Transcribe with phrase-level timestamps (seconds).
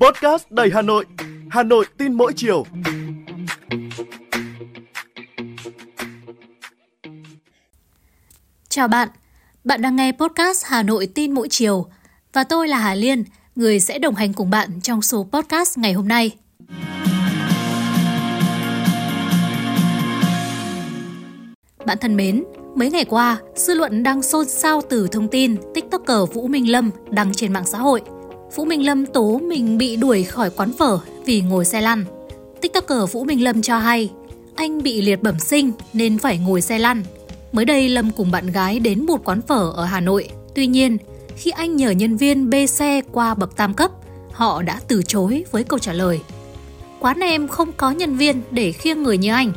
[0.00, 1.06] Podcast đầy Hà Nội,
[1.50, 2.66] Hà Nội tin mỗi chiều.
[8.68, 9.08] Chào bạn,
[9.64, 11.86] bạn đang nghe podcast Hà Nội tin mỗi chiều
[12.32, 13.24] và tôi là Hà Liên,
[13.56, 16.36] người sẽ đồng hành cùng bạn trong số podcast ngày hôm nay.
[21.86, 22.44] Bạn thân mến,
[22.74, 26.90] mấy ngày qua, dư luận đang xôn xao từ thông tin TikToker Vũ Minh Lâm
[27.10, 28.02] đăng trên mạng xã hội.
[28.54, 32.04] Vũ Minh Lâm tố mình bị đuổi khỏi quán phở vì ngồi xe lăn.
[32.60, 34.10] TikToker Vũ Minh Lâm cho hay,
[34.54, 37.02] anh bị liệt bẩm sinh nên phải ngồi xe lăn.
[37.52, 40.28] Mới đây Lâm cùng bạn gái đến một quán phở ở Hà Nội.
[40.54, 40.98] Tuy nhiên,
[41.36, 43.90] khi anh nhờ nhân viên bê xe qua bậc tam cấp,
[44.32, 46.20] họ đã từ chối với câu trả lời.
[47.00, 49.52] Quán em không có nhân viên để khiêng người như anh.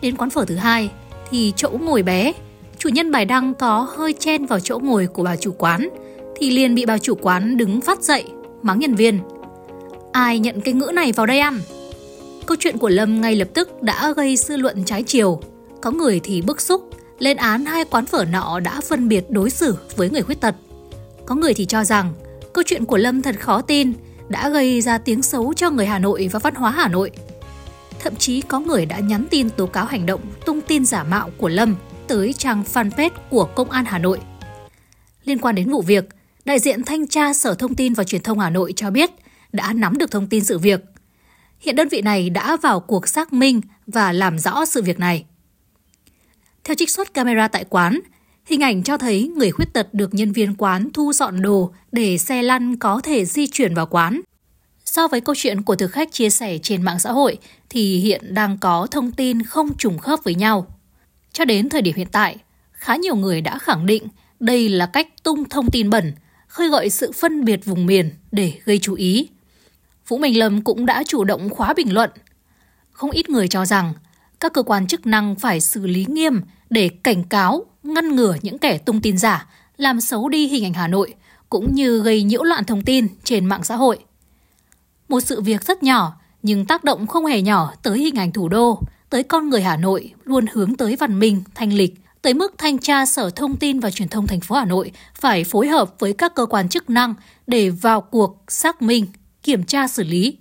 [0.00, 0.90] Đến quán phở thứ hai,
[1.30, 2.32] thì chỗ ngồi bé,
[2.78, 5.88] chủ nhân bài đăng có hơi chen vào chỗ ngồi của bà chủ quán,
[6.36, 8.24] thì liền bị bà chủ quán đứng phát dậy,
[8.62, 9.20] mắng nhân viên.
[10.12, 11.60] Ai nhận cái ngữ này vào đây ăn?
[12.46, 15.40] Câu chuyện của Lâm ngay lập tức đã gây dư luận trái chiều.
[15.80, 19.50] Có người thì bức xúc, lên án hai quán phở nọ đã phân biệt đối
[19.50, 20.54] xử với người khuyết tật.
[21.26, 22.12] Có người thì cho rằng
[22.52, 23.92] câu chuyện của Lâm thật khó tin,
[24.28, 27.10] đã gây ra tiếng xấu cho người Hà Nội và văn hóa Hà Nội–
[28.00, 31.30] Thậm chí có người đã nhắn tin tố cáo hành động tung tin giả mạo
[31.38, 31.74] của Lâm
[32.08, 34.20] tới trang fanpage của Công an Hà Nội.
[35.24, 36.08] Liên quan đến vụ việc,
[36.44, 39.10] đại diện thanh tra Sở Thông tin và Truyền thông Hà Nội cho biết
[39.52, 40.80] đã nắm được thông tin sự việc.
[41.60, 45.24] Hiện đơn vị này đã vào cuộc xác minh và làm rõ sự việc này.
[46.64, 48.00] Theo trích xuất camera tại quán,
[48.44, 52.18] hình ảnh cho thấy người khuyết tật được nhân viên quán thu dọn đồ để
[52.18, 54.20] xe lăn có thể di chuyển vào quán.
[54.96, 57.38] So với câu chuyện của thực khách chia sẻ trên mạng xã hội
[57.70, 60.66] thì hiện đang có thông tin không trùng khớp với nhau.
[61.32, 62.36] Cho đến thời điểm hiện tại,
[62.72, 64.08] khá nhiều người đã khẳng định
[64.40, 66.12] đây là cách tung thông tin bẩn,
[66.46, 69.28] khơi gợi sự phân biệt vùng miền để gây chú ý.
[70.08, 72.10] Vũ Minh Lâm cũng đã chủ động khóa bình luận.
[72.92, 73.94] Không ít người cho rằng
[74.40, 76.40] các cơ quan chức năng phải xử lý nghiêm
[76.70, 79.46] để cảnh cáo, ngăn ngừa những kẻ tung tin giả,
[79.76, 81.14] làm xấu đi hình ảnh Hà Nội,
[81.50, 83.98] cũng như gây nhiễu loạn thông tin trên mạng xã hội.
[85.08, 88.48] Một sự việc rất nhỏ nhưng tác động không hề nhỏ tới hình ảnh thủ
[88.48, 88.80] đô,
[89.10, 92.78] tới con người Hà Nội luôn hướng tới văn minh, thanh lịch, tới mức thanh
[92.78, 96.12] tra Sở Thông tin và Truyền thông thành phố Hà Nội phải phối hợp với
[96.12, 97.14] các cơ quan chức năng
[97.46, 99.06] để vào cuộc xác minh,
[99.42, 100.38] kiểm tra xử lý.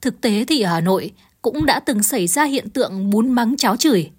[0.00, 1.12] Thực tế thì ở Hà Nội
[1.42, 4.10] cũng đã từng xảy ra hiện tượng bún mắng cháo chửi.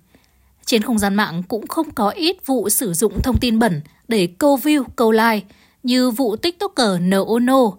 [0.65, 4.27] Trên không gian mạng cũng không có ít vụ sử dụng thông tin bẩn để
[4.37, 5.41] câu view, câu like
[5.83, 7.71] như vụ tiktoker NONO,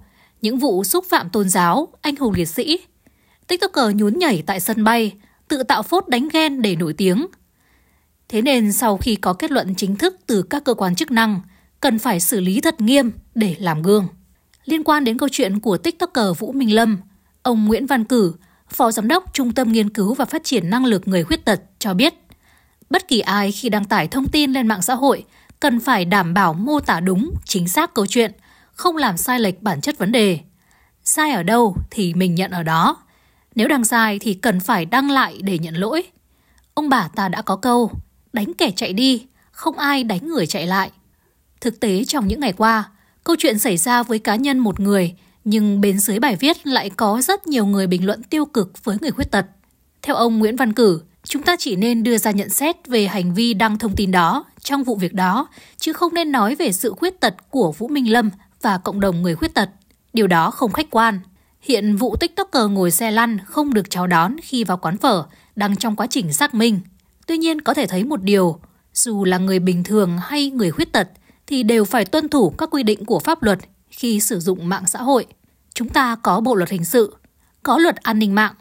[0.43, 2.81] những vụ xúc phạm tôn giáo, anh hùng liệt sĩ.
[3.47, 5.13] TikToker nhún nhảy tại sân bay,
[5.49, 7.27] tự tạo phốt đánh ghen để nổi tiếng.
[8.29, 11.41] Thế nên sau khi có kết luận chính thức từ các cơ quan chức năng,
[11.81, 14.09] cần phải xử lý thật nghiêm để làm gương.
[14.65, 16.99] Liên quan đến câu chuyện của TikToker Vũ Minh Lâm,
[17.43, 18.35] ông Nguyễn Văn Cử,
[18.69, 21.61] Phó Giám đốc Trung tâm Nghiên cứu và Phát triển Năng lực Người Khuyết tật
[21.79, 22.15] cho biết,
[22.91, 25.25] bất kỳ ai khi đăng tải thông tin lên mạng xã hội
[25.61, 28.33] cần phải đảm bảo mô tả đúng, chính xác câu chuyện–
[28.79, 30.39] không làm sai lệch bản chất vấn đề.
[31.05, 32.97] Sai ở đâu thì mình nhận ở đó.
[33.55, 36.03] Nếu đăng sai thì cần phải đăng lại để nhận lỗi.
[36.75, 37.91] Ông bà ta đã có câu,
[38.33, 40.91] đánh kẻ chạy đi, không ai đánh người chạy lại.
[41.61, 42.91] Thực tế trong những ngày qua,
[43.25, 45.15] câu chuyện xảy ra với cá nhân một người,
[45.45, 48.97] nhưng bên dưới bài viết lại có rất nhiều người bình luận tiêu cực với
[49.01, 49.47] người khuyết tật.
[50.03, 53.35] Theo ông Nguyễn Văn Cử, chúng ta chỉ nên đưa ra nhận xét về hành
[53.35, 56.95] vi đăng thông tin đó trong vụ việc đó, chứ không nên nói về sự
[56.99, 58.31] khuyết tật của Vũ Minh Lâm
[58.63, 59.71] và cộng đồng người khuyết tật.
[60.13, 61.21] Điều đó không khách quan.
[61.61, 65.27] Hiện vụ tiktoker ngồi xe lăn không được chào đón khi vào quán phở
[65.57, 66.81] đang trong quá trình xác minh.
[67.27, 68.61] Tuy nhiên có thể thấy một điều,
[68.95, 71.09] dù là người bình thường hay người khuyết tật
[71.47, 73.59] thì đều phải tuân thủ các quy định của pháp luật
[73.91, 75.27] khi sử dụng mạng xã hội.
[75.75, 77.17] Chúng ta có bộ luật hình sự,
[77.63, 78.55] có luật an ninh mạng.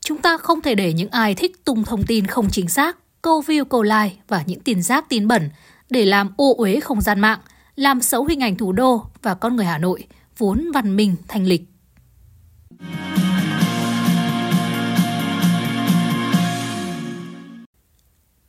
[0.00, 3.40] Chúng ta không thể để những ai thích tung thông tin không chính xác, câu
[3.40, 5.50] view câu like và những tin rác tin bẩn
[5.90, 7.38] để làm ô uế không gian mạng
[7.80, 10.06] làm xấu hình ảnh thủ đô và con người Hà Nội
[10.38, 11.62] vốn văn minh thanh lịch.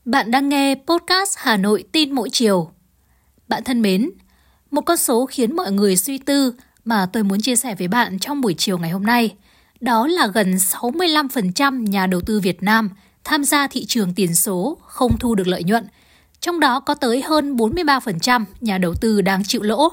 [0.06, 2.72] Bạn đang nghe podcast Hà Nội tin mỗi chiều.
[3.48, 4.12] Bạn thân mến,
[4.72, 6.54] một con số khiến mọi người suy tư
[6.86, 9.36] mà tôi muốn chia sẻ với bạn trong buổi chiều ngày hôm nay,
[9.80, 12.90] đó là gần 65% nhà đầu tư Việt Nam
[13.24, 15.88] tham gia thị trường tiền số không thu được lợi nhuận–
[16.42, 19.92] trong đó có tới hơn 43% nhà đầu tư đang chịu lỗ.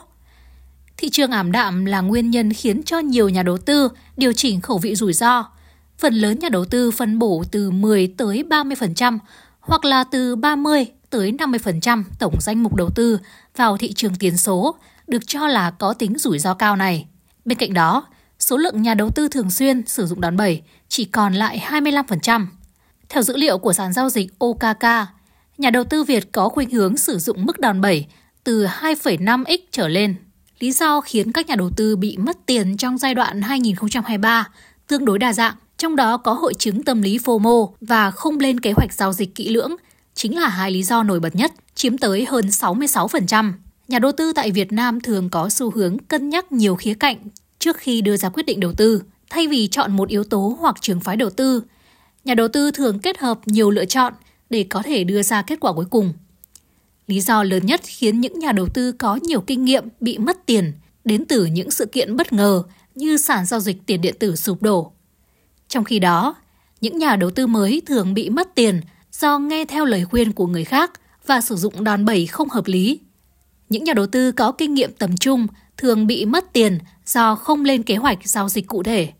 [0.97, 4.61] Thị trường ảm đạm là nguyên nhân khiến cho nhiều nhà đầu tư điều chỉnh
[4.61, 5.45] khẩu vị rủi ro.
[5.99, 9.19] Phần lớn nhà đầu tư phân bổ từ 10 tới 30%
[9.61, 13.19] hoặc là từ 30 tới 50% tổng danh mục đầu tư
[13.56, 14.75] vào thị trường tiền số
[15.06, 17.06] được cho là có tính rủi ro cao này.
[17.45, 18.06] Bên cạnh đó,
[18.39, 22.47] số lượng nhà đầu tư thường xuyên sử dụng đòn bẩy chỉ còn lại 25%.
[23.09, 24.85] Theo dữ liệu của sàn giao dịch OKK,
[25.59, 28.07] nhà đầu tư Việt có khuynh hướng sử dụng mức đòn bẩy
[28.45, 30.15] từ 2,5x trở lên.
[30.59, 34.49] Lý do khiến các nhà đầu tư bị mất tiền trong giai đoạn 2023
[34.87, 38.61] tương đối đa dạng, trong đó có hội chứng tâm lý FOMO và không lên
[38.61, 39.77] kế hoạch giao dịch kỹ lưỡng,
[40.15, 43.53] chính là hai lý do nổi bật nhất, chiếm tới hơn 66%.
[43.89, 47.17] Nhà đầu tư tại Việt Nam thường có xu hướng cân nhắc nhiều khía cạnh
[47.59, 50.77] trước khi đưa ra quyết định đầu tư, thay vì chọn một yếu tố hoặc
[50.81, 51.63] trường phái đầu tư.
[52.25, 54.13] Nhà đầu tư thường kết hợp nhiều lựa chọn
[54.50, 56.12] để có thể đưa ra kết quả cuối cùng.
[57.06, 60.47] Lý do lớn nhất khiến những nhà đầu tư có nhiều kinh nghiệm bị mất
[60.47, 60.73] tiền
[61.05, 62.62] đến từ những sự kiện bất ngờ
[62.95, 64.93] như sàn giao dịch tiền điện tử sụp đổ.
[65.69, 66.35] Trong khi đó,
[66.81, 68.81] những nhà đầu tư mới thường bị mất tiền
[69.12, 72.67] do nghe theo lời khuyên của người khác và sử dụng đòn bẩy không hợp
[72.67, 73.00] lý.
[73.69, 75.47] Những nhà đầu tư có kinh nghiệm tầm trung
[75.77, 79.12] thường bị mất tiền do không lên kế hoạch giao dịch cụ thể.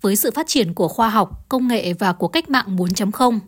[0.00, 3.38] Với sự phát triển của khoa học, công nghệ và của cách mạng 4.0,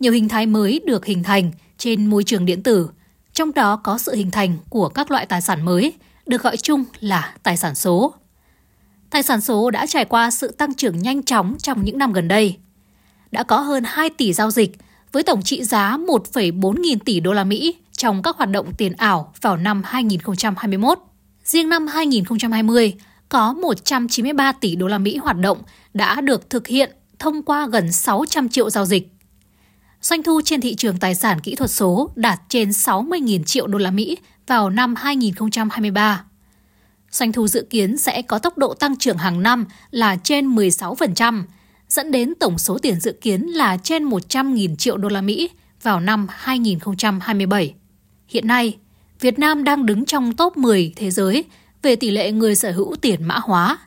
[0.00, 2.90] nhiều hình thái mới được hình thành trên môi trường điện tử,
[3.32, 5.92] trong đó có sự hình thành của các loại tài sản mới,
[6.26, 8.14] được gọi chung là tài sản số.
[9.10, 12.28] Tài sản số đã trải qua sự tăng trưởng nhanh chóng trong những năm gần
[12.28, 12.56] đây.
[13.30, 14.76] Đã có hơn 2 tỷ giao dịch
[15.12, 18.92] với tổng trị giá 1,4 nghìn tỷ đô la Mỹ trong các hoạt động tiền
[18.92, 20.98] ảo vào năm 2021.
[21.44, 22.94] Riêng năm 2020
[23.28, 25.58] có 193 tỷ đô la Mỹ hoạt động
[25.94, 29.15] đã được thực hiện thông qua gần 600 triệu giao dịch.
[30.02, 33.78] Doanh thu trên thị trường tài sản kỹ thuật số đạt trên 60.000 triệu đô
[33.78, 36.24] la Mỹ vào năm 2023.
[37.10, 41.42] Doanh thu dự kiến sẽ có tốc độ tăng trưởng hàng năm là trên 16%,
[41.88, 45.50] dẫn đến tổng số tiền dự kiến là trên 100.000 triệu đô la Mỹ
[45.82, 47.74] vào năm 2027.
[48.28, 48.78] Hiện nay,
[49.20, 51.44] Việt Nam đang đứng trong top 10 thế giới
[51.82, 53.78] về tỷ lệ người sở hữu tiền mã hóa.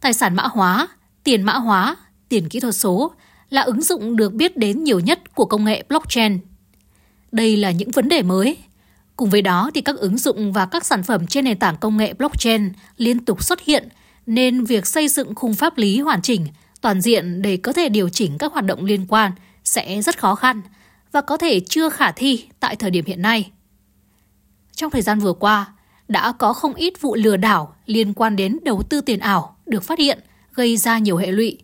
[0.00, 0.88] Tài sản mã hóa,
[1.24, 1.96] tiền mã hóa,
[2.28, 3.12] tiền kỹ thuật số
[3.50, 6.38] là ứng dụng được biết đến nhiều nhất của công nghệ blockchain.
[7.32, 8.56] Đây là những vấn đề mới.
[9.16, 11.96] Cùng với đó thì các ứng dụng và các sản phẩm trên nền tảng công
[11.96, 13.88] nghệ blockchain liên tục xuất hiện
[14.26, 16.46] nên việc xây dựng khung pháp lý hoàn chỉnh,
[16.80, 19.32] toàn diện để có thể điều chỉnh các hoạt động liên quan
[19.64, 20.62] sẽ rất khó khăn
[21.12, 23.50] và có thể chưa khả thi tại thời điểm hiện nay.
[24.72, 25.66] Trong thời gian vừa qua,
[26.08, 29.84] đã có không ít vụ lừa đảo liên quan đến đầu tư tiền ảo được
[29.84, 30.18] phát hiện,
[30.54, 31.58] gây ra nhiều hệ lụy.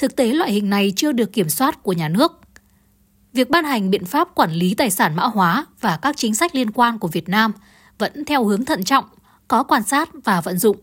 [0.00, 2.40] Thực tế loại hình này chưa được kiểm soát của nhà nước.
[3.32, 6.54] Việc ban hành biện pháp quản lý tài sản mã hóa và các chính sách
[6.54, 7.52] liên quan của Việt Nam
[7.98, 9.04] vẫn theo hướng thận trọng,
[9.48, 10.76] có quan sát và vận dụng.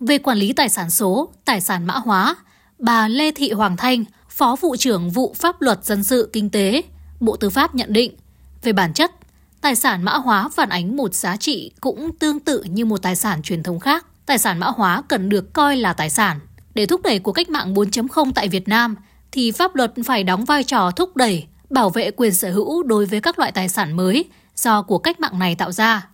[0.00, 2.36] Về quản lý tài sản số, tài sản mã hóa,
[2.78, 6.82] bà Lê Thị Hoàng Thanh, Phó vụ trưởng vụ pháp luật dân sự kinh tế,
[7.20, 8.16] Bộ Tư pháp nhận định,
[8.62, 9.12] về bản chất,
[9.60, 13.16] Tài sản mã hóa phản ánh một giá trị cũng tương tự như một tài
[13.16, 14.06] sản truyền thống khác.
[14.26, 16.40] Tài sản mã hóa cần được coi là tài sản.
[16.76, 18.96] Để thúc đẩy cuộc cách mạng 4.0 tại Việt Nam,
[19.32, 23.06] thì pháp luật phải đóng vai trò thúc đẩy, bảo vệ quyền sở hữu đối
[23.06, 24.24] với các loại tài sản mới
[24.56, 26.08] do cuộc cách mạng này tạo ra.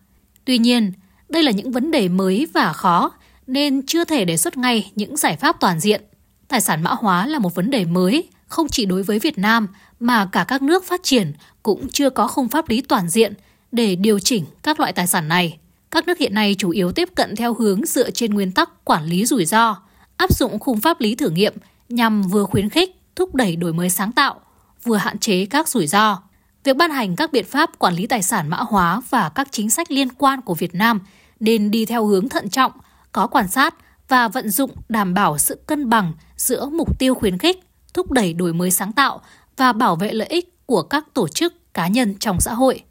[0.44, 0.92] Tuy nhiên,
[1.28, 3.12] đây là những vấn đề mới và khó,
[3.46, 6.00] nên chưa thể đề xuất ngay những giải pháp toàn diện.
[6.48, 9.68] Tài sản mã hóa là một vấn đề mới, không chỉ đối với Việt Nam
[10.00, 11.32] mà cả các nước phát triển
[11.62, 13.34] cũng chưa có khung pháp lý toàn diện
[13.72, 15.58] để điều chỉnh các loại tài sản này.
[15.90, 19.04] Các nước hiện nay chủ yếu tiếp cận theo hướng dựa trên nguyên tắc quản
[19.04, 19.76] lý rủi ro,
[20.22, 21.54] áp dụng khung pháp lý thử nghiệm
[21.88, 24.40] nhằm vừa khuyến khích, thúc đẩy đổi mới sáng tạo,
[24.84, 26.22] vừa hạn chế các rủi ro.
[26.64, 29.70] Việc ban hành các biện pháp quản lý tài sản mã hóa và các chính
[29.70, 31.00] sách liên quan của Việt Nam
[31.40, 32.72] nên đi theo hướng thận trọng,
[33.12, 33.74] có quan sát
[34.08, 37.60] và vận dụng đảm bảo sự cân bằng giữa mục tiêu khuyến khích,
[37.94, 39.20] thúc đẩy đổi mới sáng tạo
[39.56, 42.82] và bảo vệ lợi ích của các tổ chức cá nhân trong xã hội.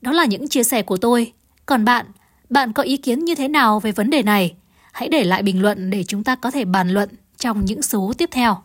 [0.00, 1.32] Đó là những chia sẻ của tôi.
[1.66, 2.06] Còn bạn,
[2.50, 4.54] bạn có ý kiến như thế nào về vấn đề này?
[4.92, 8.12] Hãy để lại bình luận để chúng ta có thể bàn luận trong những số
[8.18, 8.62] tiếp theo.